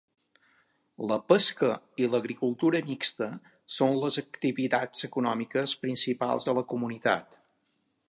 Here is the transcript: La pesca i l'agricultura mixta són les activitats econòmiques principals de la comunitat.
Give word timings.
La 1.11 1.17
pesca 1.31 1.69
i 2.05 2.09
l'agricultura 2.13 2.81
mixta 2.89 3.29
són 3.77 4.01
les 4.07 4.19
activitats 4.25 5.07
econòmiques 5.13 5.79
principals 5.87 6.51
de 6.53 6.61
la 6.61 6.69
comunitat. 6.75 7.43